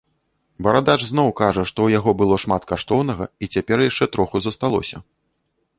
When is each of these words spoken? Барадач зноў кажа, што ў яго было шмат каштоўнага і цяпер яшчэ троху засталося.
Барадач 0.67 0.95
зноў 1.11 1.29
кажа, 1.41 1.63
што 1.71 1.79
ў 1.83 1.89
яго 1.99 2.11
было 2.23 2.35
шмат 2.45 2.61
каштоўнага 2.73 3.25
і 3.43 3.53
цяпер 3.57 3.77
яшчэ 3.89 4.05
троху 4.15 4.37
засталося. 4.49 4.97